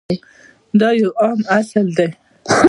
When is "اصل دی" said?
1.59-2.07